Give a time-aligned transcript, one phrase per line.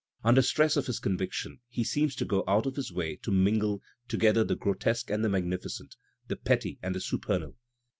[0.23, 3.83] Under stress of his conviction he seems to go out of his way to mingle
[4.09, 5.95] ^together the grotesque and the magnificent,
[6.27, 7.55] the petty and the supernal.